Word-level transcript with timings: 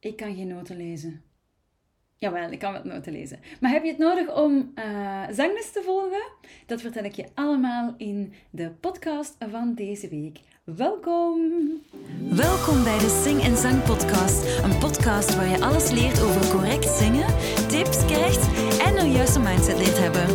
ik 0.00 0.16
kan 0.16 0.34
geen 0.34 0.46
noten 0.46 0.76
lezen. 0.76 1.22
Jawel, 2.18 2.50
ik 2.50 2.58
kan 2.58 2.72
wat 2.72 2.84
noten 2.84 3.12
lezen. 3.12 3.38
Maar 3.60 3.70
heb 3.70 3.82
je 3.82 3.88
het 3.88 3.98
nodig 3.98 4.36
om 4.36 4.72
uh, 4.74 5.24
zangles 5.30 5.72
te 5.72 5.82
volgen? 5.84 6.22
Dat 6.66 6.80
vertel 6.80 7.04
ik 7.04 7.14
je 7.14 7.26
allemaal 7.34 7.94
in 7.96 8.32
de 8.50 8.70
podcast 8.70 9.36
van 9.50 9.74
deze 9.74 10.08
week. 10.08 10.40
Welkom! 10.64 11.38
Welkom 12.30 12.84
bij 12.84 12.98
de 12.98 13.20
Sing 13.24 13.42
en 13.42 13.56
Zang 13.56 13.82
Podcast. 13.82 14.62
Een 14.62 14.78
podcast 14.78 15.36
waar 15.36 15.48
je 15.48 15.60
alles 15.60 15.90
leert 15.90 16.20
over 16.20 16.50
correct 16.50 16.88
zingen, 16.88 17.26
tips 17.68 18.04
krijgt 18.04 18.44
en 18.80 18.96
een 18.96 19.12
juiste 19.12 19.40
mindset 19.40 19.78
leert 19.78 19.98
hebben. 19.98 20.26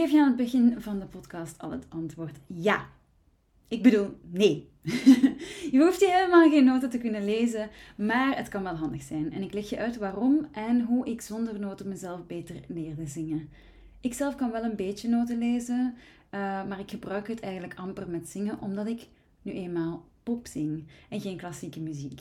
Geef 0.00 0.10
je 0.10 0.20
aan 0.20 0.26
het 0.26 0.36
begin 0.36 0.80
van 0.80 0.98
de 0.98 1.06
podcast 1.06 1.58
al 1.58 1.70
het 1.70 1.86
antwoord 1.88 2.38
ja. 2.46 2.88
Ik 3.68 3.82
bedoel, 3.82 4.08
nee. 4.30 4.68
je 5.72 5.78
hoeft 5.78 6.00
hier 6.00 6.14
helemaal 6.14 6.50
geen 6.50 6.64
noten 6.64 6.90
te 6.90 6.98
kunnen 6.98 7.24
lezen, 7.24 7.70
maar 7.96 8.36
het 8.36 8.48
kan 8.48 8.62
wel 8.62 8.74
handig 8.74 9.02
zijn. 9.02 9.32
En 9.32 9.42
ik 9.42 9.52
leg 9.52 9.70
je 9.70 9.78
uit 9.78 9.96
waarom 9.96 10.46
en 10.52 10.80
hoe 10.80 11.06
ik 11.06 11.20
zonder 11.20 11.58
noten 11.58 11.88
mezelf 11.88 12.26
beter 12.26 12.56
leerde 12.68 13.06
zingen. 13.06 13.48
Ik 14.00 14.14
zelf 14.14 14.34
kan 14.34 14.50
wel 14.50 14.64
een 14.64 14.76
beetje 14.76 15.08
noten 15.08 15.38
lezen, 15.38 15.94
uh, 16.30 16.40
maar 16.40 16.80
ik 16.80 16.90
gebruik 16.90 17.28
het 17.28 17.40
eigenlijk 17.40 17.74
amper 17.74 18.08
met 18.08 18.28
zingen, 18.28 18.60
omdat 18.60 18.86
ik 18.86 19.08
nu 19.42 19.52
eenmaal 19.52 20.04
pop 20.22 20.46
zing 20.46 20.86
en 21.08 21.20
geen 21.20 21.36
klassieke 21.36 21.80
muziek. 21.80 22.20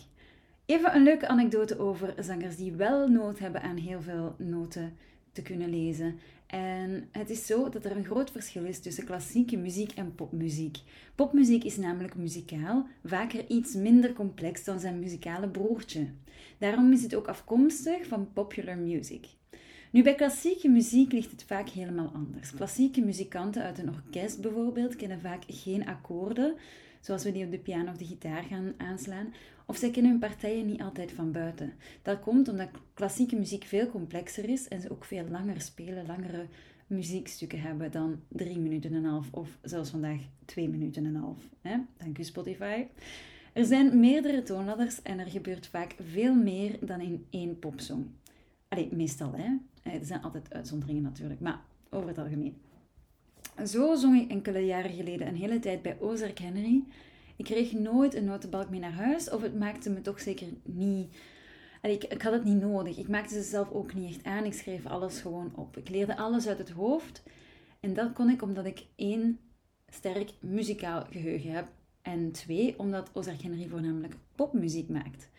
Even 0.65 0.95
een 0.95 1.03
leuke 1.03 1.27
anekdote 1.27 1.79
over 1.79 2.13
zangers 2.17 2.55
die 2.55 2.71
wel 2.71 3.07
nood 3.07 3.39
hebben 3.39 3.61
aan 3.61 3.77
heel 3.77 4.01
veel 4.01 4.35
noten 4.37 4.98
te 5.31 5.41
kunnen 5.41 5.70
lezen. 5.70 6.20
En 6.49 7.08
het 7.12 7.30
is 7.30 7.45
zo 7.45 7.70
dat 7.70 7.85
er 7.85 7.91
een 7.95 8.05
groot 8.05 8.31
verschil 8.31 8.66
is 8.66 8.80
tussen 8.80 9.05
klassieke 9.05 9.57
muziek 9.57 9.91
en 9.91 10.16
popmuziek. 10.16 10.77
Popmuziek 11.16 11.63
is 11.63 11.77
namelijk 11.77 12.16
muzikaal 12.16 12.88
vaker 13.04 13.48
iets 13.48 13.73
minder 13.73 14.13
complex 14.13 14.63
dan 14.63 14.79
zijn 14.79 14.99
muzikale 14.99 15.49
broertje. 15.49 16.07
Daarom 16.57 16.91
is 16.91 17.01
het 17.01 17.15
ook 17.15 17.27
afkomstig 17.27 18.07
van 18.07 18.34
popular 18.34 18.77
music. 18.77 19.26
Nu, 19.91 20.04
bij 20.04 20.15
klassieke 20.15 20.70
muziek 20.70 21.12
ligt 21.12 21.32
het 21.32 21.43
vaak 21.43 21.70
helemaal 21.70 22.12
anders. 22.13 22.54
Klassieke 22.54 23.01
muzikanten 23.01 23.63
uit 23.63 23.77
een 23.77 23.90
orkest 23.90 24.41
bijvoorbeeld 24.41 24.95
kennen 24.95 25.20
vaak 25.20 25.43
geen 25.48 25.88
akkoorden, 25.88 26.55
zoals 26.99 27.23
we 27.23 27.31
die 27.31 27.45
op 27.45 27.51
de 27.51 27.59
piano 27.59 27.91
of 27.91 27.97
de 27.97 28.05
gitaar 28.05 28.43
gaan 28.43 28.73
aanslaan, 28.77 29.33
of 29.65 29.77
zij 29.77 29.89
kennen 29.89 30.11
hun 30.11 30.19
partijen 30.19 30.65
niet 30.65 30.81
altijd 30.81 31.11
van 31.11 31.31
buiten. 31.31 31.73
Dat 32.01 32.19
komt 32.19 32.47
omdat 32.47 32.69
klassieke 32.93 33.35
muziek 33.35 33.63
veel 33.63 33.89
complexer 33.89 34.49
is 34.49 34.67
en 34.67 34.81
ze 34.81 34.91
ook 34.91 35.05
veel 35.05 35.25
langer 35.29 35.61
spelen, 35.61 36.05
langere 36.05 36.45
muziekstukken 36.87 37.61
hebben 37.61 37.91
dan 37.91 38.20
drie 38.27 38.59
minuten 38.59 38.89
en 38.89 38.95
een 38.95 39.09
half 39.09 39.27
of 39.31 39.57
zelfs 39.61 39.89
vandaag 39.89 40.20
twee 40.45 40.70
minuten 40.70 41.05
en 41.05 41.15
een 41.15 41.21
half. 41.21 41.49
Hè? 41.61 41.77
Dank 41.97 42.17
u 42.17 42.23
Spotify. 42.23 42.85
Er 43.53 43.65
zijn 43.65 43.99
meerdere 43.99 44.43
toonladders 44.43 45.01
en 45.01 45.20
er 45.20 45.29
gebeurt 45.29 45.67
vaak 45.67 45.95
veel 46.11 46.35
meer 46.35 46.77
dan 46.81 47.01
in 47.01 47.25
één 47.29 47.59
popsong. 47.59 48.05
Allee, 48.67 48.89
meestal 48.91 49.33
hè. 49.33 49.55
Er 49.91 50.05
zijn 50.05 50.21
altijd 50.21 50.53
uitzonderingen 50.53 51.03
natuurlijk, 51.03 51.39
maar 51.39 51.61
over 51.89 52.07
het 52.07 52.17
algemeen. 52.17 52.57
Zo 53.68 53.96
zong 53.96 54.21
ik 54.21 54.32
enkele 54.32 54.65
jaren 54.65 54.91
geleden 54.91 55.27
een 55.27 55.35
hele 55.35 55.60
tijd 55.60 55.82
bij 55.82 55.98
Ozark 55.99 56.40
Henry 56.40 56.84
ik 57.40 57.46
kreeg 57.46 57.71
nooit 57.71 58.16
een 58.16 58.26
notenbalk 58.26 58.70
mee 58.70 58.79
naar 58.79 58.91
huis, 58.91 59.29
of 59.29 59.41
het 59.41 59.60
maakte 59.60 59.90
me 59.90 60.01
toch 60.01 60.20
zeker 60.20 60.48
niet. 60.63 61.16
ik, 61.82 62.04
ik 62.04 62.21
had 62.21 62.34
het 62.34 62.43
niet 62.43 62.60
nodig. 62.60 62.98
Ik 62.98 63.07
maakte 63.07 63.34
ze 63.34 63.41
zelf 63.41 63.71
ook 63.71 63.93
niet 63.93 64.16
echt 64.16 64.25
aan. 64.25 64.46
Ik 64.46 64.53
schreef 64.53 64.85
alles 64.85 65.22
gewoon 65.22 65.51
op. 65.56 65.78
Ik 65.78 65.90
leerde 65.90 66.18
alles 66.18 66.47
uit 66.47 66.57
het 66.57 66.69
hoofd. 66.69 67.24
En 67.79 67.94
dat 67.94 68.13
kon 68.13 68.29
ik 68.29 68.41
omdat 68.41 68.66
ik 68.66 68.85
één 68.96 69.40
sterk 69.88 70.31
muzikaal 70.40 71.06
geheugen 71.09 71.51
heb. 71.51 71.68
En 72.01 72.31
twee, 72.31 72.79
omdat 72.79 73.09
Ozark 73.13 73.41
Henry 73.41 73.67
voornamelijk 73.67 74.16
popmuziek 74.35 74.89
maakt. 74.89 75.29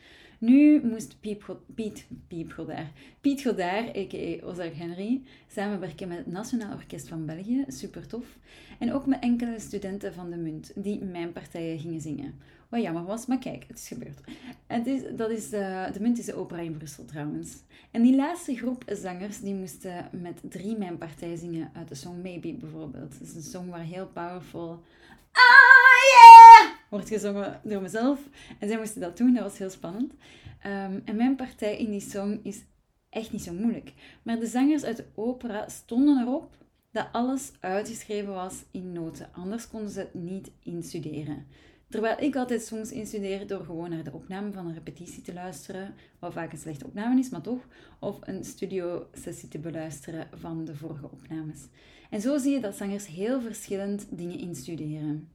Nu 0.41 0.81
moest 0.85 1.17
Piet, 1.21 1.43
Piet, 1.75 2.07
Piet 2.29 2.53
Godard, 2.53 2.87
Piet 3.21 3.47
a.k.a. 3.47 4.47
Ozark 4.47 4.75
Henry, 4.75 5.23
samenwerken 5.49 6.09
met 6.09 6.19
het 6.19 6.27
Nationaal 6.27 6.75
Orkest 6.75 7.09
van 7.09 7.27
België, 7.27 7.65
super 7.69 8.07
tof. 8.07 8.39
En 8.79 8.93
ook 8.93 9.07
met 9.07 9.23
enkele 9.23 9.59
studenten 9.59 10.15
van 10.15 10.31
de 10.31 10.37
Munt, 10.37 10.73
die 10.75 11.05
mijn 11.05 11.33
partijen 11.33 11.79
gingen 11.79 12.01
zingen. 12.01 12.35
Wat 12.69 12.83
jammer 12.83 13.05
was, 13.05 13.27
maar 13.27 13.39
kijk, 13.39 13.65
het 13.69 13.79
is 13.79 13.89
gebeurd. 13.89 14.21
Het 14.67 14.87
is, 14.87 15.03
dat 15.17 15.31
is, 15.31 15.53
uh, 15.53 15.93
de 15.93 16.01
Munt 16.01 16.19
is 16.19 16.25
de 16.25 16.35
opera 16.35 16.61
in 16.61 16.77
Brussel 16.77 17.05
trouwens. 17.05 17.57
En 17.91 18.03
die 18.03 18.17
laatste 18.17 18.57
groep 18.57 18.85
zangers, 18.87 19.41
die 19.41 19.55
moesten 19.55 20.09
met 20.13 20.41
drie 20.43 20.77
mijn 20.77 20.99
partijen 20.99 21.39
zingen 21.39 21.71
uit 21.75 21.89
de 21.89 21.95
song 21.95 22.23
Maybe 22.23 22.53
bijvoorbeeld. 22.53 23.13
Het 23.19 23.29
is 23.29 23.35
een 23.35 23.43
song 23.43 23.69
waar 23.69 23.85
heel 23.85 24.07
powerful... 24.07 24.83
Wordt 26.91 27.09
gezongen 27.09 27.61
door 27.65 27.83
mezelf. 27.83 28.29
En 28.59 28.69
zij 28.69 28.79
moesten 28.79 29.01
dat 29.01 29.17
doen, 29.17 29.35
dat 29.35 29.43
was 29.43 29.59
heel 29.59 29.71
spannend. 29.71 30.13
Um, 30.67 31.03
en 31.05 31.17
mijn 31.17 31.37
partij 31.37 31.79
in 31.79 31.91
die 31.91 32.01
song 32.01 32.41
is 32.43 32.65
echt 33.09 33.33
niet 33.33 33.43
zo 33.43 33.53
moeilijk. 33.53 33.93
Maar 34.23 34.39
de 34.39 34.47
zangers 34.47 34.85
uit 34.85 34.97
de 34.97 35.07
opera 35.15 35.69
stonden 35.69 36.21
erop 36.21 36.57
dat 36.93 37.09
alles 37.13 37.53
uitgeschreven 37.61 38.33
was 38.33 38.65
in 38.71 38.93
noten. 38.93 39.29
Anders 39.33 39.69
konden 39.69 39.91
ze 39.91 40.01
het 40.01 40.15
niet 40.15 40.51
instuderen. 40.63 41.47
Terwijl 41.89 42.19
ik 42.19 42.37
altijd 42.37 42.63
songs 42.63 42.93
instudeer 42.93 43.47
door 43.47 43.65
gewoon 43.65 43.91
naar 43.91 44.05
de 44.05 44.13
opname 44.13 44.53
van 44.53 44.67
een 44.67 44.75
repetitie 44.75 45.23
te 45.23 45.33
luisteren, 45.33 45.95
wat 46.19 46.33
vaak 46.33 46.53
een 46.53 46.59
slechte 46.59 46.87
opname 46.87 47.19
is, 47.19 47.29
maar 47.29 47.41
toch, 47.41 47.67
of 48.01 48.19
een 48.21 48.45
studio-sessie 48.45 49.49
te 49.49 49.59
beluisteren 49.59 50.29
van 50.33 50.65
de 50.65 50.75
vorige 50.75 51.11
opnames. 51.11 51.59
En 52.11 52.21
zo 52.21 52.39
zie 52.39 52.53
je 52.53 52.61
dat 52.61 52.77
zangers 52.77 53.07
heel 53.07 53.41
verschillend 53.41 54.07
dingen 54.11 54.39
instuderen. 54.39 55.29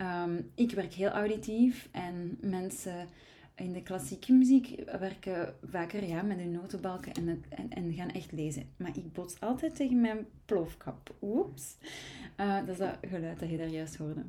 Um, 0.00 0.50
ik 0.54 0.70
werk 0.70 0.92
heel 0.92 1.08
auditief 1.08 1.88
en 1.92 2.38
mensen 2.40 3.08
in 3.54 3.72
de 3.72 3.82
klassieke 3.82 4.32
muziek 4.32 4.82
werken 4.98 5.54
vaker 5.70 6.04
ja, 6.04 6.22
met 6.22 6.38
hun 6.38 6.50
notenbalken 6.50 7.12
en, 7.12 7.44
en, 7.48 7.70
en, 7.70 7.92
gaan 7.92 8.10
echt 8.10 8.32
lezen. 8.32 8.64
Maar 8.76 8.96
ik 8.96 9.12
bots 9.12 9.40
altijd 9.40 9.76
tegen 9.76 10.00
mijn 10.00 10.26
plofkap. 10.44 11.14
Oeps. 11.22 11.76
Uh, 12.40 12.56
dat 12.58 12.68
is 12.68 12.76
dat 12.76 12.96
geluid 13.08 13.40
dat 13.40 13.50
je 13.50 13.56
daar 13.56 13.68
juist 13.68 13.96
hoorde. 13.96 14.22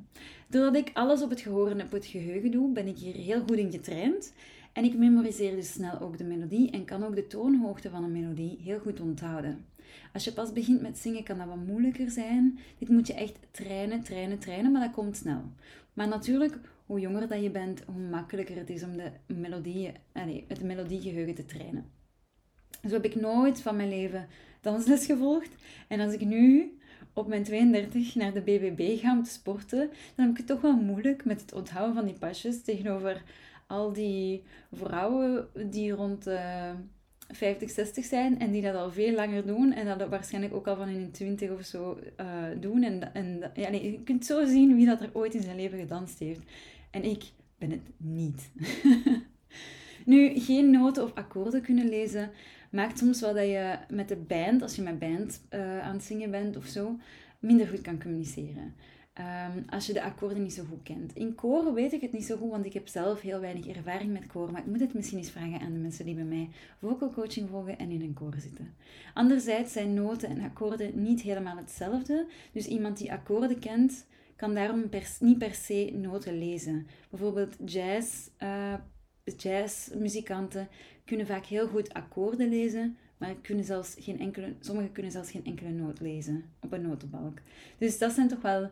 Doordat 0.48 0.76
ik 0.76 0.92
alles 0.94 1.22
op 1.22 1.30
het 1.30 1.42
gehoor 1.42 1.70
en 1.70 1.82
op 1.82 1.92
het 1.92 2.06
geheugen 2.06 2.52
doe, 2.52 2.74
ben 2.74 2.88
ik 2.88 2.98
hier 2.98 3.16
heel 3.16 3.42
goed 3.42 3.58
in 3.58 3.72
getraind. 3.72 4.34
En 4.74 4.84
ik 4.84 4.98
memoriseer 4.98 5.56
dus 5.56 5.72
snel 5.72 6.00
ook 6.00 6.18
de 6.18 6.24
melodie 6.24 6.72
en 6.72 6.86
kan 6.86 7.04
ook 7.04 7.16
de 7.16 7.28
toonhoogte 7.28 7.90
van 7.90 8.04
een 8.04 8.12
melodie 8.12 8.60
heel 8.64 8.80
goed 8.80 9.00
onthouden. 9.00 9.66
Als 10.14 10.24
je 10.24 10.34
pas 10.34 10.54
begint 10.54 10.82
met 10.82 10.98
zingen, 10.98 11.24
kan 11.24 11.38
dat 11.38 11.48
wat 11.48 11.66
moeilijker 11.66 12.10
zijn. 12.10 12.60
Dit 12.78 12.90
moet 12.90 13.08
je 13.08 13.14
echt 13.14 13.40
trainen, 13.52 14.04
trainen, 14.04 14.40
trainen, 14.40 14.72
maar 14.72 14.82
dat 14.82 14.92
komt 14.92 15.18
snel. 15.18 15.42
Maar 15.94 16.08
natuurlijk, 16.08 16.60
hoe 16.86 17.00
jonger 17.00 17.28
dat 17.28 17.44
je 17.44 17.50
bent, 17.50 17.84
hoe 17.86 18.02
makkelijker 18.02 18.56
het 18.58 18.70
is 18.70 18.84
om 18.84 18.98
de 18.98 19.12
melodie, 19.26 19.92
allez, 20.14 20.42
het 20.48 20.64
melodiegeheugen 20.64 21.36
te 21.36 21.46
trainen. 21.46 21.86
Zo 22.88 22.94
heb 22.94 23.06
ik 23.06 23.16
nooit 23.16 23.62
van 23.62 23.76
mijn 23.76 23.90
leven 23.90 24.28
dansles 24.62 25.06
gevolgd. 25.06 25.56
En 25.88 26.00
als 26.00 26.14
ik 26.14 26.26
nu 26.26 26.78
op 27.14 27.28
mijn 27.28 27.44
32 27.44 28.16
naar 28.16 28.34
de 28.34 28.42
BBB 28.42 29.00
ga 29.00 29.12
om 29.12 29.24
te 29.24 29.30
sporten, 29.30 29.90
dan 30.16 30.26
heb 30.26 30.30
ik 30.30 30.38
het 30.38 30.48
toch 30.48 30.62
wel 30.62 30.76
moeilijk 30.76 31.26
met 31.26 31.42
het 31.42 31.54
onthouden 31.54 31.96
van 31.96 32.06
die 32.06 32.18
pasjes 32.20 32.62
tegenover 32.62 33.24
al 33.68 33.94
die 33.94 34.44
vrouwen 34.72 35.48
die 35.70 35.92
rond... 35.92 36.28
Uh, 36.28 36.72
50, 37.32 37.70
60 37.70 38.06
zijn 38.06 38.40
en 38.40 38.52
die 38.52 38.62
dat 38.62 38.76
al 38.76 38.92
veel 38.92 39.14
langer 39.14 39.46
doen 39.46 39.74
en 39.74 39.98
dat 39.98 40.10
waarschijnlijk 40.10 40.54
ook 40.54 40.68
al 40.68 40.76
van 40.76 40.88
in 40.88 40.96
hun 40.96 41.12
20 41.12 41.52
of 41.52 41.62
zo 41.62 42.00
uh, 42.20 42.26
doen. 42.60 42.84
En, 42.84 43.14
en 43.14 43.52
ja, 43.54 43.70
nee, 43.70 43.92
je 43.92 44.04
kunt 44.04 44.26
zo 44.26 44.46
zien 44.46 44.76
wie 44.76 44.86
dat 44.86 45.02
er 45.02 45.10
ooit 45.14 45.34
in 45.34 45.42
zijn 45.42 45.56
leven 45.56 45.80
gedanst 45.80 46.20
heeft. 46.20 46.42
En 46.92 47.04
ik 47.04 47.24
ben 47.58 47.72
het 47.72 47.90
niet. 47.98 48.50
nu, 50.06 50.40
geen 50.40 50.72
noten 50.72 51.04
of 51.04 51.14
akkoorden 51.14 51.62
kunnen 51.62 51.90
lezen 51.90 52.32
maakt 52.70 52.98
soms 52.98 53.22
wel 53.22 53.34
dat 53.34 53.44
je 53.46 53.78
met 53.90 54.08
de 54.08 54.16
band, 54.16 54.62
als 54.62 54.76
je 54.76 54.82
met 54.82 55.00
band 55.00 55.42
uh, 55.50 55.80
aan 55.80 55.94
het 55.94 56.04
zingen 56.04 56.32
bent 56.32 56.58
of 56.58 56.66
zo, 56.66 56.98
minder 57.40 57.68
goed 57.68 57.82
kan 57.82 58.02
communiceren. 58.02 58.76
Um, 59.20 59.64
als 59.70 59.86
je 59.86 59.94
de 59.94 60.04
akkoorden 60.04 60.42
niet 60.42 60.54
zo 60.54 60.64
goed 60.70 60.84
kent. 60.84 61.16
In 61.16 61.36
koren 61.36 61.74
weet 61.74 61.94
ik 61.94 62.02
het 62.02 62.12
niet 62.12 62.26
zo 62.26 62.38
goed, 62.38 62.50
want 62.50 62.66
ik 62.66 62.74
heb 62.74 62.88
zelf 62.88 63.22
heel 63.22 63.40
weinig 63.40 63.68
ervaring 63.68 64.12
met 64.12 64.28
koren. 64.28 64.52
Maar 64.52 64.62
ik 64.62 64.68
moet 64.68 64.80
het 64.80 64.94
misschien 64.94 65.18
eens 65.18 65.32
vragen 65.32 65.60
aan 65.60 65.74
de 65.74 65.80
mensen 65.80 66.06
die 66.06 66.16
bij 66.16 66.24
mij 66.24 66.50
vocal 66.80 67.12
coaching 67.12 67.50
volgen 67.50 67.78
en 67.78 67.90
in 67.90 68.02
een 68.02 68.14
koor 68.14 68.34
zitten. 68.38 68.76
Anderzijds 69.14 69.74
zijn 69.74 69.94
noten 69.94 70.30
en 70.30 70.42
akkoorden 70.42 71.02
niet 71.02 71.22
helemaal 71.22 71.58
hetzelfde. 71.58 72.28
Dus 72.52 72.68
iemand 72.68 72.98
die 72.98 73.12
akkoorden 73.12 73.60
kent, 73.60 74.06
kan 74.36 74.54
daarom 74.54 74.90
niet 75.20 75.38
per 75.38 75.54
se 75.54 75.92
noten 75.94 76.38
lezen. 76.38 76.88
Bijvoorbeeld 77.10 77.56
jazz, 77.66 78.30
uh, 78.44 78.74
jazzmuzikanten 79.38 80.68
kunnen 81.06 81.28
vaak 81.28 81.46
heel 81.46 81.68
goed 81.68 81.94
akkoorden 81.94 82.50
lezen, 82.50 82.98
maar 83.18 83.36
kunnen 83.36 83.66
zelfs 83.66 83.96
geen 84.00 84.20
enkele, 84.20 84.56
sommigen 84.60 84.92
kunnen 84.92 85.12
zelfs 85.12 85.32
geen 85.32 85.46
enkele 85.46 85.70
noot 85.70 86.00
lezen 86.00 86.44
op 86.62 86.74
een 86.74 86.82
notenbalk. 86.82 87.38
Dus 87.78 87.98
dat 87.98 88.12
zijn 88.12 88.28
toch 88.28 88.42
wel 88.42 88.70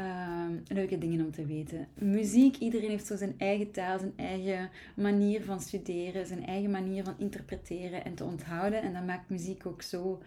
Ehm, 0.00 0.52
leuke 0.68 0.98
dingen 0.98 1.24
om 1.24 1.30
te 1.30 1.46
weten. 1.46 1.88
Muziek, 1.94 2.56
iedereen 2.56 2.90
heeft 2.90 3.06
zo 3.06 3.16
zijn 3.16 3.34
eigen 3.38 3.70
taal, 3.70 3.98
zijn 3.98 4.12
eigen 4.16 4.70
manier 4.96 5.44
van 5.44 5.60
studeren, 5.60 6.26
zijn 6.26 6.46
eigen 6.46 6.70
manier 6.70 7.04
van 7.04 7.14
interpreteren 7.18 8.04
en 8.04 8.14
te 8.14 8.24
onthouden. 8.24 8.82
En 8.82 8.92
dat 8.92 9.06
maakt 9.06 9.30
muziek 9.30 9.66
ook 9.66 9.82
zo 9.82 10.22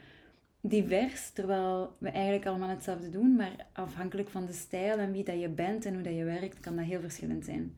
divers, 0.62 1.30
terwijl 1.30 1.96
we 1.98 2.10
eigenlijk 2.10 2.46
allemaal 2.46 2.70
hetzelfde 2.70 3.10
doen, 3.10 3.36
maar 3.36 3.56
afhankelijk 3.72 4.30
van 4.30 4.46
de 4.46 4.54
stijl 4.54 4.98
en 4.98 5.12
wie 5.12 5.24
dat 5.24 5.40
je 5.40 5.50
bent 5.50 5.86
en 5.86 5.94
hoe 5.94 6.04
dat 6.04 6.16
je 6.16 6.24
werkt, 6.24 6.60
kan 6.60 6.76
dat 6.76 6.86
heel 6.86 7.02
verschillend 7.02 7.46
zijn. 7.46 7.76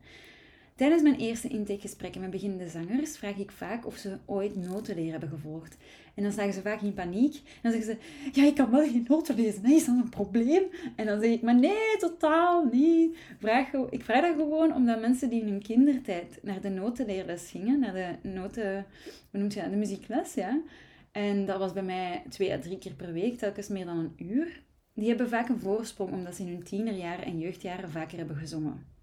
Tijdens 0.76 1.02
mijn 1.02 1.16
eerste 1.16 1.48
intakegesprekken 1.48 2.20
met 2.20 2.30
beginnende 2.30 2.68
zangers 2.68 3.16
vraag 3.16 3.36
ik 3.36 3.50
vaak 3.50 3.86
of 3.86 3.96
ze 3.96 4.18
ooit 4.24 4.56
notenleer 4.56 5.10
hebben 5.10 5.28
gevolgd. 5.28 5.76
En 6.14 6.22
dan 6.22 6.32
zagen 6.32 6.52
ze 6.52 6.60
vaak 6.60 6.80
in 6.80 6.94
paniek. 6.94 7.34
En 7.34 7.70
dan 7.70 7.72
zeggen 7.72 7.92
ze, 7.92 8.30
ja, 8.40 8.46
ik 8.46 8.54
kan 8.54 8.70
wel 8.70 8.80
geen 8.80 9.04
noten 9.08 9.34
lezen. 9.34 9.62
Nee, 9.62 9.74
is 9.74 9.84
dat 9.84 9.94
een 9.94 10.08
probleem? 10.08 10.62
En 10.96 11.06
dan 11.06 11.20
zeg 11.20 11.30
ik, 11.30 11.42
maar 11.42 11.54
nee, 11.54 11.96
totaal 11.98 12.64
niet. 12.72 13.16
Vraag, 13.38 13.72
ik 13.90 14.04
vraag 14.04 14.20
dat 14.20 14.34
gewoon 14.36 14.74
omdat 14.74 15.00
mensen 15.00 15.30
die 15.30 15.40
in 15.40 15.48
hun 15.48 15.62
kindertijd 15.62 16.38
naar 16.42 16.60
de 16.60 16.68
notenleerles 16.68 17.50
gingen, 17.50 17.80
naar 17.80 17.94
de 17.94 18.28
noten, 18.28 18.86
hoe 19.30 19.40
noemt 19.40 19.54
je 19.54 19.70
de 19.70 19.76
muziekles, 19.76 20.34
ja. 20.34 20.60
En 21.12 21.46
dat 21.46 21.58
was 21.58 21.72
bij 21.72 21.82
mij 21.82 22.22
twee 22.28 22.52
à 22.52 22.58
drie 22.58 22.78
keer 22.78 22.94
per 22.94 23.12
week, 23.12 23.38
telkens 23.38 23.68
meer 23.68 23.84
dan 23.84 23.98
een 23.98 24.26
uur. 24.26 24.62
Die 24.94 25.08
hebben 25.08 25.28
vaak 25.28 25.48
een 25.48 25.60
voorsprong 25.60 26.12
omdat 26.12 26.34
ze 26.34 26.42
in 26.42 26.48
hun 26.48 26.62
tienerjaren 26.62 27.24
en 27.24 27.38
jeugdjaren 27.38 27.90
vaker 27.90 28.18
hebben 28.18 28.36
gezongen. 28.36 28.95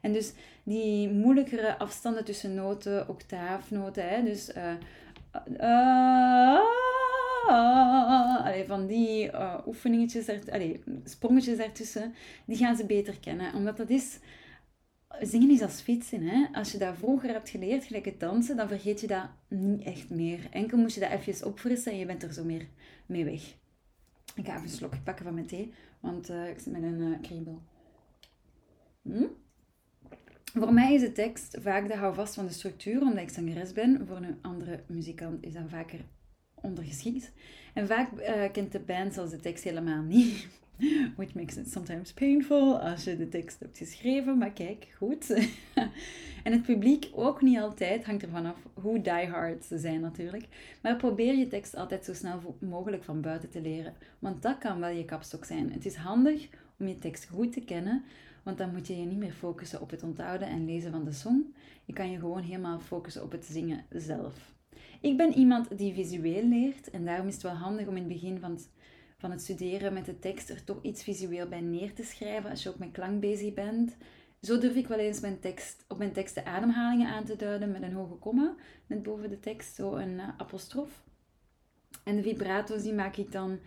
En 0.00 0.12
dus 0.12 0.32
die 0.62 1.10
moeilijkere 1.10 1.78
afstanden 1.78 2.24
tussen 2.24 2.54
noten, 2.54 3.08
octaafnoten, 3.08 4.08
hè, 4.08 4.22
dus 4.22 4.50
uh, 4.56 4.72
uh, 5.60 6.60
van 8.66 8.86
die 8.86 9.26
uh, 9.26 9.54
oefeningetjes, 9.66 10.28
allee, 10.50 10.82
sprongetjes 11.04 11.58
ertussen, 11.58 12.14
die 12.46 12.56
gaan 12.56 12.76
ze 12.76 12.86
beter 12.86 13.18
kennen. 13.20 13.54
Omdat 13.54 13.76
dat 13.76 13.90
is, 13.90 14.18
zingen 15.20 15.50
is 15.50 15.62
als 15.62 15.80
fietsen. 15.80 16.22
Hè? 16.22 16.46
Als 16.52 16.72
je 16.72 16.78
dat 16.78 16.96
vroeger 16.96 17.30
hebt 17.32 17.48
geleerd, 17.48 17.84
gelijk 17.84 18.04
het 18.04 18.20
dansen, 18.20 18.56
dan 18.56 18.68
vergeet 18.68 19.00
je 19.00 19.06
dat 19.06 19.28
niet 19.48 19.82
echt 19.84 20.10
meer. 20.10 20.46
Enkel 20.50 20.78
moet 20.78 20.94
je 20.94 21.00
dat 21.00 21.10
even 21.10 21.46
opfrissen 21.46 21.92
en 21.92 21.98
je 21.98 22.06
bent 22.06 22.22
er 22.22 22.32
zo 22.32 22.44
meer 22.44 22.66
mee 23.06 23.24
weg. 23.24 23.42
Ik 24.34 24.46
ga 24.46 24.52
even 24.52 24.62
een 24.62 24.68
slokje 24.68 25.00
pakken 25.00 25.24
van 25.24 25.34
mijn 25.34 25.46
thee, 25.46 25.72
want 26.00 26.28
ik 26.28 26.58
zit 26.58 26.72
met 26.72 26.82
een 26.82 27.18
kriebel. 27.22 27.62
Hm? 29.02 29.26
Voor 30.54 30.72
mij 30.72 30.94
is 30.94 31.00
de 31.00 31.12
tekst 31.12 31.56
vaak 31.60 31.88
de 31.88 31.96
houvast 31.96 32.34
van 32.34 32.46
de 32.46 32.52
structuur, 32.52 33.00
omdat 33.00 33.22
ik 33.22 33.28
zangeres 33.28 33.72
ben. 33.72 34.06
Voor 34.06 34.16
een 34.16 34.38
andere 34.42 34.80
muzikant 34.86 35.44
is 35.44 35.52
dat 35.52 35.62
vaker 35.68 36.00
ondergeschikt. 36.54 37.32
En 37.74 37.86
vaak 37.86 38.08
uh, 38.12 38.52
kent 38.52 38.72
de 38.72 38.80
band 38.80 39.14
zelfs 39.14 39.30
de 39.30 39.40
tekst 39.40 39.64
helemaal 39.64 40.02
niet. 40.02 40.48
Which 41.16 41.34
makes 41.34 41.56
it 41.56 41.70
sometimes 41.70 42.12
painful 42.12 42.80
als 42.80 43.04
je 43.04 43.16
de 43.16 43.28
tekst 43.28 43.60
hebt 43.60 43.78
geschreven, 43.78 44.38
maar 44.38 44.50
kijk, 44.50 44.86
goed. 44.96 45.30
en 46.44 46.52
het 46.52 46.62
publiek 46.62 47.08
ook 47.14 47.42
niet 47.42 47.58
altijd, 47.58 48.04
hangt 48.04 48.22
ervan 48.22 48.46
af 48.46 48.56
hoe 48.74 49.00
diehard 49.00 49.64
ze 49.64 49.78
zijn 49.78 50.00
natuurlijk. 50.00 50.44
Maar 50.82 50.96
probeer 50.96 51.34
je 51.34 51.48
tekst 51.48 51.74
altijd 51.74 52.04
zo 52.04 52.14
snel 52.14 52.56
mogelijk 52.60 53.04
van 53.04 53.20
buiten 53.20 53.50
te 53.50 53.60
leren, 53.60 53.94
want 54.18 54.42
dat 54.42 54.58
kan 54.58 54.80
wel 54.80 54.90
je 54.90 55.04
kapstok 55.04 55.44
zijn. 55.44 55.72
Het 55.72 55.86
is 55.86 55.94
handig 55.94 56.48
om 56.78 56.88
je 56.88 56.98
tekst 56.98 57.28
goed 57.28 57.52
te 57.52 57.60
kennen, 57.60 58.04
want 58.48 58.60
dan 58.60 58.72
moet 58.72 58.86
je 58.86 59.00
je 59.00 59.06
niet 59.06 59.18
meer 59.18 59.32
focussen 59.32 59.80
op 59.80 59.90
het 59.90 60.02
onthouden 60.02 60.48
en 60.48 60.64
lezen 60.64 60.90
van 60.90 61.04
de 61.04 61.12
song. 61.12 61.54
Je 61.84 61.92
kan 61.92 62.10
je 62.10 62.18
gewoon 62.18 62.42
helemaal 62.42 62.80
focussen 62.80 63.22
op 63.22 63.32
het 63.32 63.44
zingen 63.44 63.84
zelf. 63.90 64.54
Ik 65.00 65.16
ben 65.16 65.32
iemand 65.32 65.78
die 65.78 65.94
visueel 65.94 66.44
leert 66.44 66.90
en 66.90 67.04
daarom 67.04 67.26
is 67.26 67.32
het 67.32 67.42
wel 67.42 67.52
handig 67.52 67.86
om 67.86 67.96
in 67.96 68.02
het 68.02 68.12
begin 68.12 68.38
van 68.38 68.50
het, 68.50 68.70
van 69.18 69.30
het 69.30 69.40
studeren 69.40 69.92
met 69.92 70.04
de 70.04 70.18
tekst 70.18 70.50
er 70.50 70.64
toch 70.64 70.82
iets 70.82 71.02
visueel 71.02 71.48
bij 71.48 71.60
neer 71.60 71.94
te 71.94 72.02
schrijven 72.02 72.50
als 72.50 72.62
je 72.62 72.68
ook 72.68 72.78
met 72.78 72.90
klank 72.90 73.20
bezig 73.20 73.54
bent. 73.54 73.96
Zo 74.40 74.58
durf 74.58 74.74
ik 74.74 74.86
wel 74.88 74.98
eens 74.98 75.20
mijn 75.20 75.40
tekst, 75.40 75.84
op 75.88 75.98
mijn 75.98 76.12
tekst 76.12 76.34
de 76.34 76.44
ademhalingen 76.44 77.08
aan 77.08 77.24
te 77.24 77.36
duiden 77.36 77.72
met 77.72 77.82
een 77.82 77.92
hoge 77.92 78.14
komma, 78.14 78.54
net 78.86 79.02
boven 79.02 79.28
de 79.28 79.40
tekst, 79.40 79.74
zo 79.74 79.94
een 79.94 80.14
uh, 80.14 80.28
apostrof. 80.36 81.02
En 82.04 82.16
de 82.16 82.22
vibrato's 82.22 82.82
die 82.82 82.94
maak 82.94 83.16
ik 83.16 83.32
dan 83.32 83.58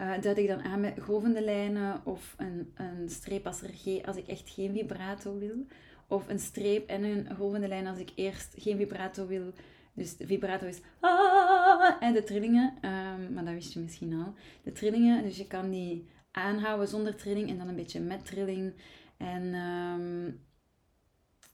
uh, 0.00 0.20
duid 0.20 0.38
ik 0.38 0.48
dan 0.48 0.62
aan 0.62 0.80
met 0.80 1.00
golvende 1.00 1.44
lijnen 1.44 2.00
of 2.04 2.34
een, 2.38 2.72
een 2.74 3.08
streep 3.08 3.46
als, 3.46 3.62
er 3.62 4.06
als 4.06 4.16
ik 4.16 4.26
echt 4.26 4.50
geen 4.50 4.72
vibrato 4.72 5.38
wil. 5.38 5.66
Of 6.08 6.28
een 6.28 6.38
streep 6.38 6.88
en 6.88 7.04
een 7.04 7.36
golvende 7.36 7.68
lijn 7.68 7.86
als 7.86 7.98
ik 7.98 8.12
eerst 8.14 8.54
geen 8.58 8.76
vibrato 8.76 9.26
wil. 9.26 9.52
Dus 9.92 10.16
de 10.16 10.26
vibrato 10.26 10.66
is 10.66 10.80
ah, 11.00 11.96
en 12.00 12.12
de 12.12 12.24
trillingen, 12.24 12.74
um, 12.74 13.32
maar 13.32 13.44
dat 13.44 13.54
wist 13.54 13.72
je 13.72 13.80
misschien 13.80 14.12
al. 14.12 14.34
De 14.62 14.72
trillingen, 14.72 15.22
dus 15.22 15.36
je 15.36 15.46
kan 15.46 15.70
die 15.70 16.06
aanhouden 16.30 16.88
zonder 16.88 17.16
trilling 17.16 17.48
en 17.48 17.58
dan 17.58 17.68
een 17.68 17.76
beetje 17.76 18.00
met 18.00 18.26
trilling. 18.26 18.72
En 19.16 19.54
um, 19.54 20.40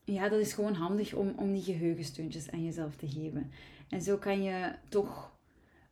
ja, 0.04 0.28
dat 0.28 0.40
is 0.40 0.52
gewoon 0.52 0.74
handig 0.74 1.14
om, 1.14 1.32
om 1.36 1.52
die 1.52 1.62
geheugensteuntjes 1.62 2.50
aan 2.50 2.64
jezelf 2.64 2.96
te 2.96 3.08
geven. 3.08 3.50
En 3.88 4.02
zo 4.02 4.16
kan 4.16 4.42
je 4.42 4.72
toch 4.88 5.36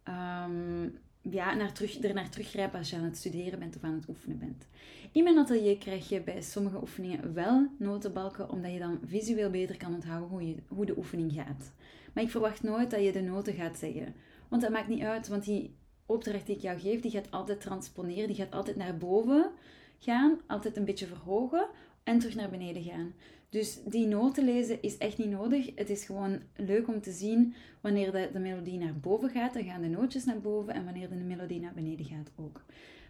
um, 0.05 0.99
ja, 1.31 1.55
naar 1.55 1.73
terug, 1.73 2.03
er 2.03 2.15
naar 2.15 2.29
teruggrijpen 2.31 2.79
als 2.79 2.91
je 2.91 2.97
aan 2.97 3.05
het 3.05 3.17
studeren 3.17 3.59
bent 3.59 3.77
of 3.77 3.83
aan 3.83 3.95
het 3.95 4.09
oefenen 4.09 4.39
bent. 4.39 4.67
In 5.13 5.25
mijn 5.25 5.39
atelier 5.39 5.79
krijg 5.79 6.09
je 6.09 6.21
bij 6.21 6.43
sommige 6.43 6.81
oefeningen 6.81 7.35
wel 7.35 7.69
notenbalken, 7.79 8.51
omdat 8.51 8.73
je 8.73 8.79
dan 8.79 8.99
visueel 9.05 9.51
beter 9.51 9.77
kan 9.77 9.95
onthouden 9.95 10.29
hoe, 10.29 10.49
je, 10.49 10.55
hoe 10.69 10.87
de 10.87 10.97
oefening 10.97 11.33
gaat. 11.33 11.73
Maar 12.13 12.25
ik 12.25 12.31
verwacht 12.31 12.63
nooit 12.63 12.91
dat 12.91 13.03
je 13.03 13.13
de 13.13 13.21
noten 13.21 13.55
gaat 13.55 13.79
zeggen. 13.79 14.15
Want 14.49 14.63
dat 14.63 14.71
maakt 14.71 14.89
niet 14.89 15.03
uit, 15.03 15.29
want 15.29 15.45
die 15.45 15.77
opdracht 16.07 16.47
die 16.47 16.57
ik 16.57 16.63
jou 16.63 16.79
geef, 16.79 17.01
die 17.01 17.11
gaat 17.11 17.31
altijd 17.31 17.61
transponeren, 17.61 18.27
die 18.27 18.37
gaat 18.37 18.55
altijd 18.55 18.77
naar 18.77 18.97
boven 18.97 19.51
gaan, 19.99 20.41
altijd 20.47 20.77
een 20.77 20.85
beetje 20.85 21.07
verhogen 21.07 21.69
en 22.09 22.19
terug 22.19 22.35
naar 22.35 22.51
beneden 22.51 22.83
gaan. 22.83 23.13
Dus 23.49 23.79
die 23.85 24.07
noten 24.07 24.45
lezen 24.45 24.83
is 24.83 24.99
echt 24.99 25.19
niet 25.19 25.31
nodig. 25.31 25.71
Het 25.75 25.91
is 25.91 26.05
gewoon 26.05 26.41
leuk 26.57 26.89
om 26.89 27.01
te 27.01 27.13
zien 27.13 27.55
wanneer 27.81 28.13
de, 28.13 28.29
de 28.33 28.39
melodie 28.39 28.79
naar 28.79 28.95
boven 29.01 29.31
gaat, 29.31 29.55
dan 29.55 29.65
gaan 29.65 29.83
de 29.83 29.89
nootjes 29.89 30.25
naar 30.25 30.41
boven 30.41 30.75
en 30.75 30.85
wanneer 30.85 31.09
de 31.09 31.15
melodie 31.15 31.61
naar 31.61 31.75
beneden 31.75 32.07
gaat 32.07 32.31
ook. 32.37 32.63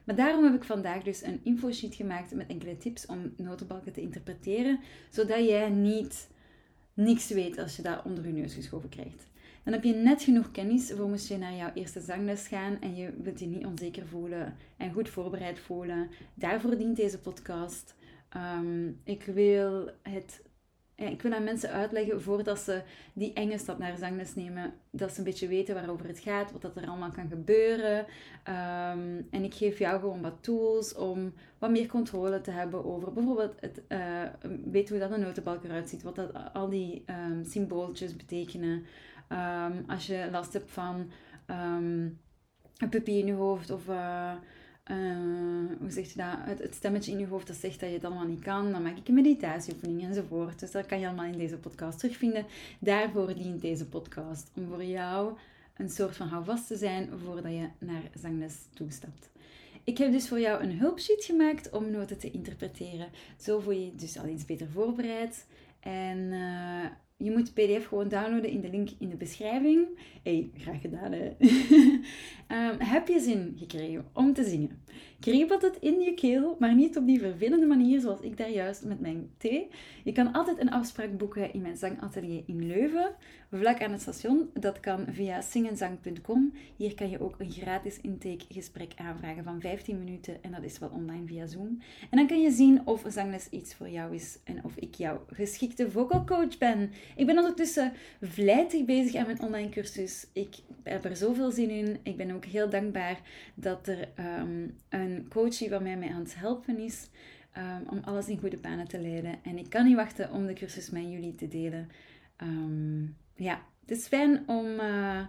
Maar 0.04 0.16
daarom 0.16 0.44
heb 0.44 0.54
ik 0.54 0.64
vandaag 0.64 1.02
dus 1.02 1.22
een 1.22 1.40
infosheet 1.42 1.94
gemaakt 1.94 2.34
met 2.34 2.48
enkele 2.48 2.76
tips 2.76 3.06
om 3.06 3.32
notenbalken 3.36 3.92
te 3.92 4.00
interpreteren, 4.00 4.80
zodat 5.10 5.48
jij 5.48 5.70
niet 5.70 6.28
niks 6.94 7.28
weet 7.28 7.58
als 7.58 7.76
je 7.76 7.82
dat 7.82 8.04
onder 8.04 8.26
je 8.26 8.32
neus 8.32 8.54
geschoven 8.54 8.88
krijgt. 8.88 9.26
Dan 9.64 9.72
heb 9.72 9.84
je 9.84 9.94
net 9.94 10.22
genoeg 10.22 10.50
kennis 10.50 10.92
voor 10.92 11.08
moest 11.08 11.28
je 11.28 11.38
naar 11.38 11.54
jouw 11.54 11.70
eerste 11.74 12.00
zangles 12.00 12.48
gaan 12.48 12.80
en 12.80 12.96
je 12.96 13.12
wilt 13.22 13.40
je 13.40 13.46
niet 13.46 13.66
onzeker 13.66 14.06
voelen 14.06 14.56
en 14.76 14.92
goed 14.92 15.08
voorbereid 15.08 15.58
voelen. 15.58 16.08
Daarvoor 16.34 16.78
dient 16.78 16.96
deze 16.96 17.18
podcast. 17.18 17.94
Ehm, 18.28 18.88
ik, 19.04 19.24
wil 19.24 19.90
het, 20.02 20.42
ja, 20.94 21.06
ik 21.06 21.22
wil 21.22 21.32
aan 21.32 21.44
mensen 21.44 21.70
uitleggen 21.70 22.22
voordat 22.22 22.58
ze 22.58 22.82
die 23.12 23.32
enge 23.32 23.58
stap 23.58 23.78
naar 23.78 23.96
zangles 23.96 24.34
nemen, 24.34 24.74
dat 24.90 25.12
ze 25.12 25.18
een 25.18 25.24
beetje 25.24 25.48
weten 25.48 25.74
waarover 25.74 26.06
het 26.06 26.18
gaat, 26.18 26.52
wat 26.52 26.62
dat 26.62 26.76
er 26.76 26.88
allemaal 26.88 27.10
kan 27.10 27.28
gebeuren. 27.28 28.06
Ehm, 28.44 29.22
en 29.30 29.44
ik 29.44 29.54
geef 29.54 29.78
jou 29.78 30.00
gewoon 30.00 30.22
wat 30.22 30.42
tools 30.42 30.94
om 30.94 31.32
wat 31.58 31.70
meer 31.70 31.86
controle 31.86 32.40
te 32.40 32.50
hebben 32.50 32.84
over 32.84 33.12
bijvoorbeeld 33.12 33.54
het 33.60 33.82
weten 34.70 34.98
hoe 34.98 35.08
dat 35.08 35.10
een 35.10 35.20
notenbalk 35.20 35.64
eruit 35.64 35.88
ziet, 35.88 36.02
wat 36.02 36.16
dat, 36.16 36.32
al 36.52 36.68
die 36.68 37.04
um, 37.30 37.44
symbooltjes 37.44 38.16
betekenen. 38.16 38.84
als 39.86 40.06
je 40.06 40.28
last 40.30 40.52
hebt 40.52 40.70
van 40.70 41.10
een 42.78 42.88
pupie 42.88 43.18
in 43.18 43.26
je 43.26 43.32
hoofd 43.32 43.70
of... 43.70 43.88
Uh, 43.88 44.32
uh, 44.90 45.78
hoe 45.80 45.90
zeg 45.90 46.12
je 46.12 46.18
dat, 46.18 46.58
het, 46.58 46.74
stemmetje 46.74 47.12
in 47.12 47.18
je 47.18 47.26
hoofd 47.26 47.46
dat 47.46 47.56
zegt 47.56 47.80
dat 47.80 47.88
je 47.88 47.94
het 47.94 48.04
allemaal 48.04 48.26
niet 48.26 48.42
kan, 48.42 48.72
dan 48.72 48.82
maak 48.82 48.96
ik 48.96 49.08
een 49.08 49.14
meditatieoefening 49.14 50.02
enzovoort. 50.02 50.60
Dus 50.60 50.70
dat 50.70 50.86
kan 50.86 51.00
je 51.00 51.06
allemaal 51.06 51.24
in 51.32 51.38
deze 51.38 51.58
podcast 51.58 51.98
terugvinden. 51.98 52.46
Daarvoor 52.78 53.34
dient 53.34 53.60
deze 53.60 53.86
podcast, 53.86 54.50
om 54.54 54.66
voor 54.68 54.84
jou 54.84 55.36
een 55.76 55.90
soort 55.90 56.16
van 56.16 56.28
houvast 56.28 56.66
te 56.66 56.76
zijn 56.76 57.08
voordat 57.24 57.52
je 57.52 57.68
naar 57.78 58.02
zangles 58.14 58.56
toestapt. 58.74 59.30
Ik 59.84 59.98
heb 59.98 60.12
dus 60.12 60.28
voor 60.28 60.40
jou 60.40 60.62
een 60.62 60.78
hulpsheet 60.78 61.24
gemaakt 61.24 61.70
om 61.70 61.90
noten 61.90 62.18
te 62.18 62.30
interpreteren. 62.30 63.08
Zo 63.36 63.60
voel 63.60 63.72
je 63.72 63.84
je 63.84 63.94
dus 63.94 64.18
al 64.18 64.26
iets 64.26 64.44
beter 64.44 64.68
voorbereid. 64.68 65.46
En 65.80 66.18
uh, 66.18 66.84
je 67.18 67.30
moet 67.30 67.54
pdf 67.54 67.86
gewoon 67.86 68.08
downloaden 68.08 68.50
in 68.50 68.60
de 68.60 68.70
link 68.70 68.88
in 68.98 69.08
de 69.08 69.16
beschrijving. 69.16 69.86
hey, 70.22 70.50
graag 70.54 70.80
gedaan 70.80 71.12
hè. 71.12 71.26
um, 72.70 72.80
heb 72.94 73.08
je 73.08 73.20
zin 73.20 73.54
gekregen 73.58 74.04
om 74.12 74.32
te 74.32 74.44
zingen? 74.44 74.82
Kriebelt 75.20 75.62
het 75.62 75.76
in 75.80 76.00
je 76.00 76.14
keel, 76.14 76.56
maar 76.58 76.74
niet 76.74 76.96
op 76.96 77.06
die 77.06 77.20
vervelende 77.20 77.66
manier 77.66 78.00
zoals 78.00 78.20
ik 78.20 78.36
daar 78.36 78.50
juist 78.50 78.84
met 78.84 79.00
mijn 79.00 79.30
thee. 79.36 79.68
Je 80.04 80.12
kan 80.12 80.32
altijd 80.32 80.60
een 80.60 80.70
afspraak 80.70 81.16
boeken 81.16 81.52
in 81.52 81.62
mijn 81.62 81.76
zangatelier 81.76 82.42
in 82.46 82.66
Leuven, 82.66 83.14
vlak 83.52 83.82
aan 83.82 83.92
het 83.92 84.00
station. 84.00 84.50
Dat 84.54 84.80
kan 84.80 85.06
via 85.10 85.40
singenzang.com. 85.40 86.52
Hier 86.76 86.94
kan 86.94 87.10
je 87.10 87.20
ook 87.20 87.34
een 87.38 87.50
gratis 87.50 88.00
intakegesprek 88.00 88.92
aanvragen 88.96 89.44
van 89.44 89.60
15 89.60 89.98
minuten 89.98 90.42
en 90.42 90.50
dat 90.50 90.62
is 90.62 90.78
wel 90.78 90.88
online 90.88 91.26
via 91.26 91.46
Zoom. 91.46 91.82
En 92.10 92.16
dan 92.16 92.26
kan 92.26 92.40
je 92.40 92.50
zien 92.50 92.86
of 92.86 93.04
zangles 93.06 93.48
iets 93.48 93.74
voor 93.74 93.88
jou 93.88 94.14
is 94.14 94.38
en 94.44 94.64
of 94.64 94.76
ik 94.76 94.94
jouw 94.94 95.24
geschikte 95.32 95.90
vocal 95.90 96.24
coach 96.24 96.58
ben. 96.58 96.92
Ik 97.16 97.26
ben 97.26 97.38
ondertussen 97.38 97.92
vlijtig 98.20 98.84
bezig 98.84 99.14
aan 99.14 99.26
mijn 99.26 99.42
online 99.42 99.68
cursus. 99.68 100.26
Ik 100.32 100.56
heb 100.82 101.04
er 101.04 101.16
zoveel 101.16 101.50
zin 101.50 101.70
in. 101.70 101.98
Ik 102.02 102.16
ben 102.16 102.30
ook 102.30 102.44
heel 102.44 102.70
dankbaar 102.70 103.20
dat 103.54 103.88
er 103.88 104.08
um, 104.40 104.76
een 104.88 105.26
coachie 105.28 105.68
van 105.68 105.82
mij 105.82 105.96
mij 105.96 106.10
aan 106.10 106.22
het 106.22 106.38
helpen 106.38 106.78
is. 106.78 107.08
Um, 107.58 107.88
om 107.88 107.98
alles 108.04 108.28
in 108.28 108.38
goede 108.38 108.56
banen 108.56 108.88
te 108.88 109.00
leiden. 109.00 109.38
En 109.42 109.58
ik 109.58 109.70
kan 109.70 109.84
niet 109.84 109.96
wachten 109.96 110.32
om 110.32 110.46
de 110.46 110.52
cursus 110.52 110.90
met 110.90 111.10
jullie 111.10 111.34
te 111.34 111.48
delen. 111.48 111.88
Um, 112.42 113.16
ja, 113.38 113.62
het 113.80 113.90
is 113.90 114.06
fijn 114.06 114.48
om, 114.48 114.66
uh, 114.66 115.26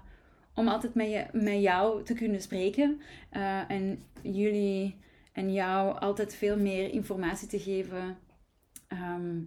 om 0.56 0.68
altijd 0.68 0.94
met, 0.94 1.10
je, 1.10 1.26
met 1.32 1.62
jou 1.62 2.04
te 2.04 2.14
kunnen 2.14 2.42
spreken. 2.42 3.02
eh, 3.30 3.72
en 3.72 4.04
jullie 4.22 4.96
en 5.32 5.54
jou 5.54 6.00
altijd 6.00 6.36
veel 6.36 6.58
meer 6.58 6.90
informatie 6.92 7.48
te 7.48 7.60
geven 7.60 8.18
ehm, 8.88 9.42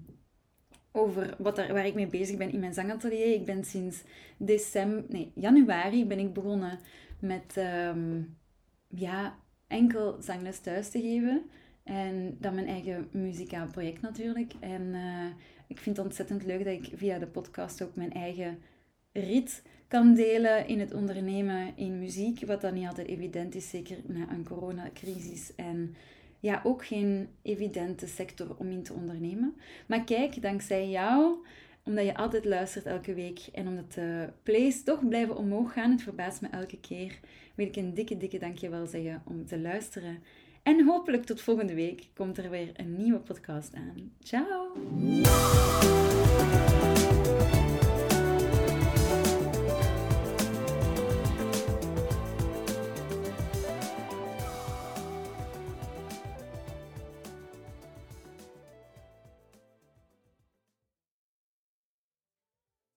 over 0.92 1.34
wat 1.38 1.58
er, 1.58 1.72
waar 1.72 1.86
ik 1.86 1.94
mee 1.94 2.06
bezig 2.06 2.36
ben 2.36 2.52
in 2.52 2.60
mijn 2.60 2.74
zangatelier. 2.74 3.34
Ik 3.34 3.44
ben 3.44 3.64
sinds 3.64 4.02
december, 4.36 5.04
nee, 5.08 5.32
januari 5.34 6.06
ben 6.06 6.18
ik 6.18 6.32
begonnen 6.32 6.78
met 7.20 7.56
ehm, 7.56 8.22
ja, 8.88 9.38
enkel 9.66 10.16
zangles 10.20 10.60
thuis 10.60 10.90
te 10.90 11.00
geven. 11.00 11.50
En 11.84 12.36
dan 12.40 12.54
mijn 12.54 12.66
eigen 12.66 13.08
muzikaal 13.10 13.66
project 13.66 14.00
natuurlijk. 14.00 14.52
En 14.60 14.94
eh, 14.94 15.26
ik 15.66 15.78
vind 15.78 15.96
het 15.96 16.06
ontzettend 16.06 16.44
leuk 16.44 16.64
dat 16.64 16.72
ik 16.72 16.90
via 16.94 17.18
de 17.18 17.26
podcast 17.26 17.82
ook 17.82 17.94
mijn 17.94 18.12
eigen 18.12 18.58
rit 19.12 19.62
kan 19.88 20.14
delen 20.14 20.66
in 20.66 20.80
het 20.80 20.94
ondernemen 20.94 21.76
in 21.76 21.98
muziek. 21.98 22.46
Wat 22.46 22.60
dan 22.60 22.74
niet 22.74 22.86
altijd 22.86 23.06
evident 23.06 23.54
is, 23.54 23.70
zeker 23.70 23.96
na 24.06 24.30
een 24.30 24.44
coronacrisis. 24.44 25.54
En 25.54 25.94
ja, 26.40 26.60
ook 26.64 26.86
geen 26.86 27.28
evidente 27.42 28.06
sector 28.06 28.56
om 28.58 28.70
in 28.70 28.82
te 28.82 28.92
ondernemen. 28.92 29.54
Maar 29.86 30.04
kijk, 30.04 30.42
dankzij 30.42 30.88
jou, 30.88 31.46
omdat 31.84 32.04
je 32.04 32.16
altijd 32.16 32.44
luistert 32.44 32.86
elke 32.86 33.14
week 33.14 33.40
en 33.52 33.68
omdat 33.68 33.92
de 33.92 34.28
plays 34.42 34.82
toch 34.82 35.08
blijven 35.08 35.36
omhoog 35.36 35.72
gaan, 35.72 35.90
het 35.90 36.02
verbaast 36.02 36.40
me 36.40 36.48
elke 36.48 36.80
keer, 36.80 37.18
wil 37.54 37.66
ik 37.66 37.76
een 37.76 37.94
dikke, 37.94 38.16
dikke 38.16 38.38
dankjewel 38.38 38.86
zeggen 38.86 39.22
om 39.24 39.46
te 39.46 39.58
luisteren. 39.58 40.22
En 40.62 40.84
hopelijk 40.84 41.24
tot 41.24 41.40
volgende 41.40 41.74
week 41.74 42.08
komt 42.14 42.38
er 42.38 42.50
weer 42.50 42.70
een 42.74 42.96
nieuwe 42.96 43.18
podcast 43.18 43.74
aan. 43.74 44.12
Ciao! 44.22 44.72